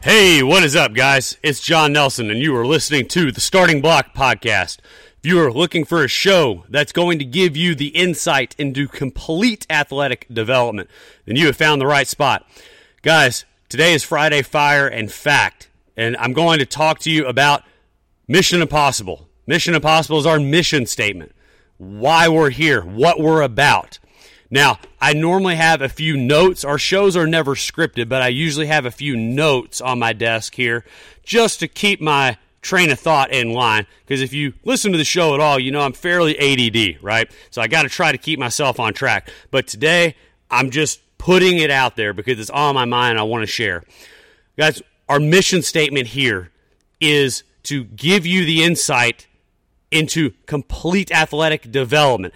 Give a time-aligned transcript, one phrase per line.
[0.00, 1.36] Hey, what is up, guys?
[1.42, 4.78] It's John Nelson, and you are listening to the Starting Block Podcast.
[5.18, 8.86] If you are looking for a show that's going to give you the insight into
[8.86, 10.88] complete athletic development,
[11.24, 12.46] then you have found the right spot.
[13.02, 17.64] Guys, today is Friday Fire and Fact, and I'm going to talk to you about
[18.28, 19.28] Mission Impossible.
[19.48, 21.32] Mission Impossible is our mission statement,
[21.76, 23.98] why we're here, what we're about.
[24.50, 26.64] Now, I normally have a few notes.
[26.64, 30.54] Our shows are never scripted, but I usually have a few notes on my desk
[30.54, 30.84] here
[31.22, 33.86] just to keep my train of thought in line.
[34.04, 37.30] Because if you listen to the show at all, you know I'm fairly ADD, right?
[37.50, 39.30] So I got to try to keep myself on track.
[39.50, 40.16] But today,
[40.50, 43.84] I'm just putting it out there because it's on my mind I want to share.
[44.56, 46.50] Guys, our mission statement here
[47.00, 49.26] is to give you the insight
[49.90, 52.34] into complete athletic development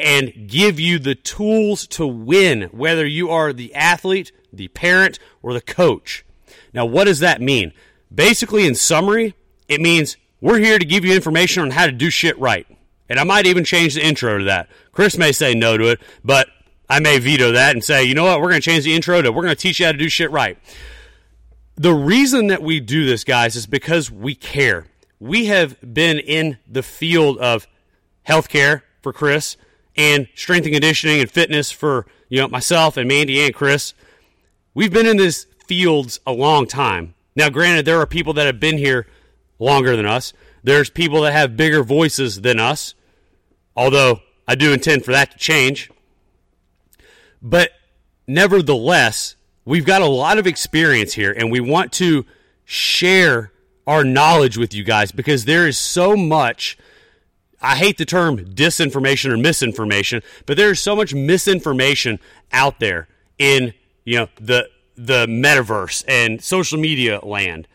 [0.00, 5.52] and give you the tools to win, whether you are the athlete, the parent, or
[5.52, 6.24] the coach.
[6.72, 7.72] Now, what does that mean?
[8.12, 9.34] Basically, in summary,
[9.68, 12.66] it means we're here to give you information on how to do shit right.
[13.08, 14.68] And I might even change the intro to that.
[14.92, 16.48] Chris may say no to it, but
[16.88, 19.20] I may veto that and say, you know what, we're going to change the intro
[19.20, 20.58] to we're going to teach you how to do shit right.
[21.76, 24.86] The reason that we do this, guys, is because we care.
[25.18, 27.66] We have been in the field of
[28.26, 29.56] healthcare for Chris
[30.00, 33.92] and strength and conditioning and fitness for you know myself and Mandy and Chris.
[34.72, 37.14] We've been in these fields a long time.
[37.36, 39.06] Now, granted, there are people that have been here
[39.58, 40.32] longer than us.
[40.62, 42.94] There's people that have bigger voices than us,
[43.76, 45.90] although I do intend for that to change.
[47.42, 47.70] But
[48.26, 52.24] nevertheless, we've got a lot of experience here, and we want to
[52.64, 53.52] share
[53.86, 56.78] our knowledge with you guys because there is so much
[57.62, 62.18] I hate the term disinformation or misinformation, but there's so much misinformation
[62.52, 67.66] out there in you know the the metaverse and social media land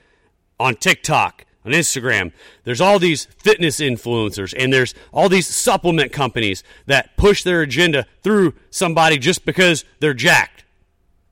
[0.60, 2.32] on TikTok, on Instagram.
[2.64, 8.06] There's all these fitness influencers and there's all these supplement companies that push their agenda
[8.22, 10.64] through somebody just because they're jacked.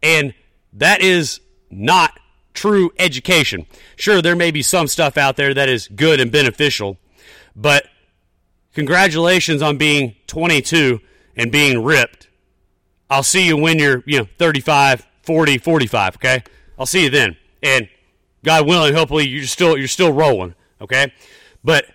[0.02, 0.34] And
[0.74, 2.20] that is not
[2.54, 3.66] true education.
[3.96, 6.98] Sure, there may be some stuff out there that is good and beneficial,
[7.56, 7.86] but
[8.74, 11.00] congratulations on being 22
[11.36, 12.30] and being ripped.
[13.10, 16.44] I'll see you when you're, you know, 35, 40, 45, okay?
[16.78, 17.38] I'll see you then.
[17.62, 17.88] And
[18.44, 21.14] God willing, hopefully you're still you're still rolling, okay?
[21.64, 21.86] But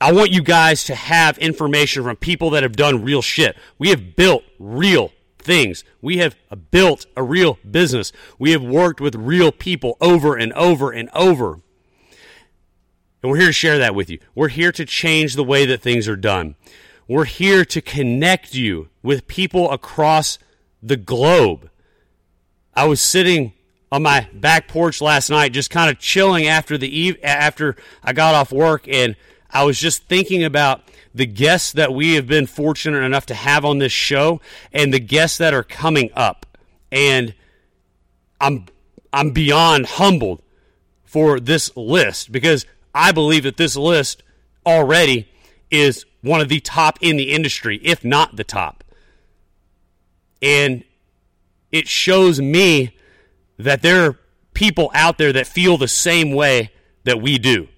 [0.00, 3.56] I want you guys to have information from people that have done real shit.
[3.78, 5.84] We have built real things.
[6.02, 6.36] We have
[6.70, 8.12] built a real business.
[8.38, 11.60] We have worked with real people over and over and over.
[13.26, 14.20] And we're here to share that with you.
[14.36, 16.54] We're here to change the way that things are done.
[17.08, 20.38] We're here to connect you with people across
[20.80, 21.68] the globe.
[22.72, 23.52] I was sitting
[23.90, 28.12] on my back porch last night, just kind of chilling after the eve- after I
[28.12, 29.16] got off work, and
[29.50, 30.82] I was just thinking about
[31.12, 34.40] the guests that we have been fortunate enough to have on this show,
[34.72, 36.46] and the guests that are coming up.
[36.92, 37.34] And
[38.40, 38.66] I'm
[39.12, 40.42] I'm beyond humbled
[41.02, 44.22] for this list because I believe that this list
[44.64, 45.28] already
[45.70, 48.82] is one of the top in the industry, if not the top.
[50.40, 50.82] And
[51.70, 52.96] it shows me
[53.58, 54.18] that there are
[54.54, 56.70] people out there that feel the same way
[57.04, 57.68] that we do.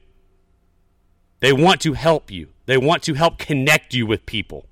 [1.41, 4.67] They want to help you, they want to help connect you with people.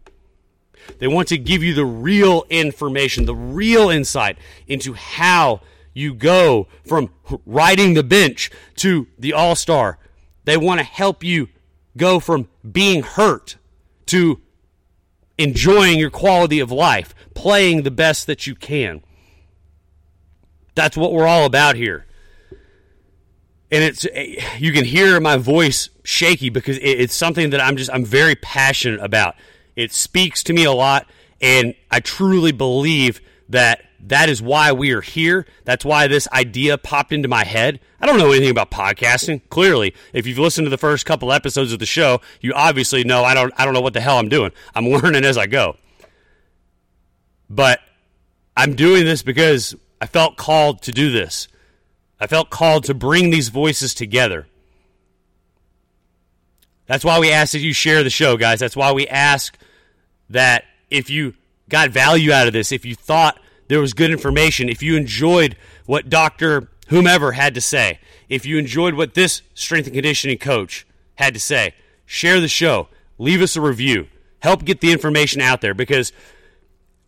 [1.00, 5.62] They want to give you the real information, the real insight into how
[5.92, 7.10] you go from
[7.44, 9.98] riding the bench to the all star
[10.46, 11.48] they want to help you
[11.96, 13.56] go from being hurt
[14.06, 14.40] to
[15.36, 19.02] enjoying your quality of life, playing the best that you can.
[20.74, 22.06] That's what we're all about here.
[23.70, 24.04] And it's
[24.58, 29.00] you can hear my voice shaky because it's something that I'm just I'm very passionate
[29.00, 29.34] about.
[29.74, 31.08] It speaks to me a lot
[31.40, 35.46] and I truly believe that that is why we are here.
[35.64, 37.80] That's why this idea popped into my head.
[38.00, 39.40] I don't know anything about podcasting.
[39.50, 43.24] Clearly, if you've listened to the first couple episodes of the show, you obviously know
[43.24, 44.52] I don't I don't know what the hell I'm doing.
[44.76, 45.76] I'm learning as I go.
[47.50, 47.80] But
[48.56, 51.48] I'm doing this because I felt called to do this.
[52.20, 54.46] I felt called to bring these voices together.
[56.86, 58.60] That's why we ask that you share the show, guys.
[58.60, 59.58] That's why we ask
[60.30, 61.34] that if you
[61.68, 65.56] got value out of this, if you thought there was good information, if you enjoyed
[65.86, 66.68] what Dr.
[66.88, 67.98] Whomever had to say,
[68.28, 70.86] if you enjoyed what this strength and conditioning coach
[71.16, 71.74] had to say,
[72.04, 74.06] share the show, leave us a review,
[74.40, 76.12] help get the information out there because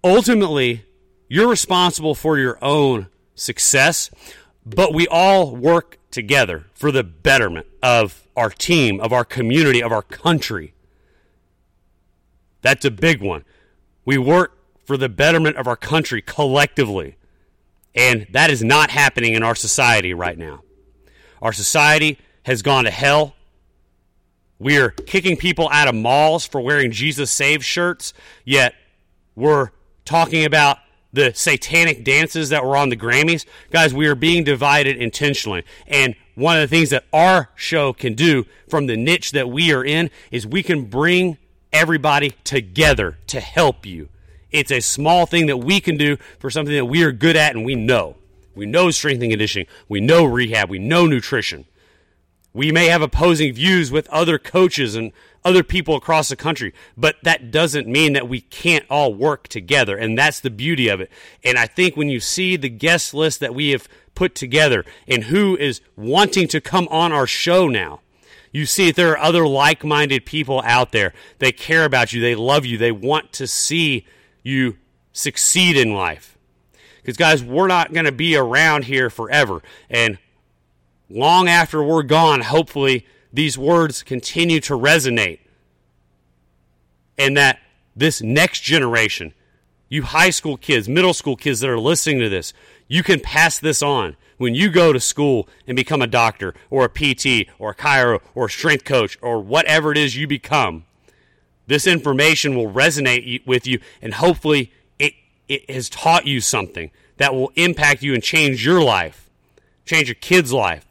[0.02, 0.84] ultimately
[1.28, 4.10] you're responsible for your own success,
[4.66, 9.92] but we all work together for the betterment of our team, of our community, of
[9.92, 10.74] our country.
[12.62, 13.44] That's a big one.
[14.04, 14.57] We work
[14.88, 17.14] for the betterment of our country collectively.
[17.94, 20.62] And that is not happening in our society right now.
[21.42, 23.34] Our society has gone to hell.
[24.58, 28.14] We're kicking people out of malls for wearing Jesus Saves shirts,
[28.46, 28.74] yet
[29.36, 29.72] we're
[30.06, 30.78] talking about
[31.12, 33.44] the satanic dances that were on the Grammys.
[33.70, 35.64] Guys, we are being divided intentionally.
[35.86, 39.70] And one of the things that our show can do from the niche that we
[39.70, 41.36] are in is we can bring
[41.74, 44.08] everybody together to help you.
[44.50, 47.54] It's a small thing that we can do for something that we are good at
[47.54, 48.16] and we know.
[48.54, 49.66] We know strength and conditioning.
[49.88, 50.68] We know rehab.
[50.68, 51.66] We know nutrition.
[52.52, 55.12] We may have opposing views with other coaches and
[55.44, 59.96] other people across the country, but that doesn't mean that we can't all work together.
[59.96, 61.10] And that's the beauty of it.
[61.44, 65.24] And I think when you see the guest list that we have put together and
[65.24, 68.00] who is wanting to come on our show now,
[68.50, 71.12] you see that there are other like minded people out there.
[71.38, 74.06] They care about you, they love you, they want to see
[74.48, 74.78] you
[75.12, 76.38] succeed in life.
[76.96, 79.62] Because, guys, we're not going to be around here forever.
[79.88, 80.18] And
[81.08, 85.40] long after we're gone, hopefully, these words continue to resonate.
[87.16, 87.60] And that
[87.94, 89.34] this next generation,
[89.88, 92.52] you high school kids, middle school kids that are listening to this,
[92.86, 96.84] you can pass this on when you go to school and become a doctor or
[96.84, 100.84] a PT or a chiro or a strength coach or whatever it is you become.
[101.68, 105.12] This information will resonate with you and hopefully it,
[105.48, 109.28] it has taught you something that will impact you and change your life,
[109.84, 110.86] change your kid's life,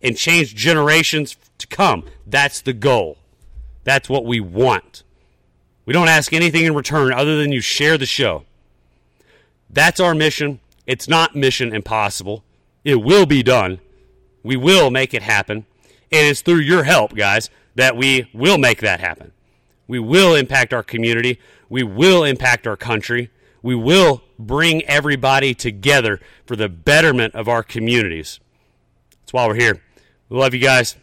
[0.00, 2.04] and change generations to come.
[2.26, 3.18] That's the goal.
[3.84, 5.02] That's what we want.
[5.86, 8.44] We don't ask anything in return other than you share the show.
[9.68, 10.60] That's our mission.
[10.86, 12.44] It's not mission impossible.
[12.84, 13.80] It will be done.
[14.44, 15.66] We will make it happen.
[16.12, 19.32] And it's through your help, guys, that we will make that happen.
[19.92, 21.38] We will impact our community.
[21.68, 23.28] We will impact our country.
[23.60, 28.40] We will bring everybody together for the betterment of our communities.
[29.10, 29.82] That's why we're here.
[30.30, 30.96] We love you guys.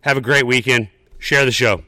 [0.00, 0.88] Have a great weekend.
[1.20, 1.84] Share the show.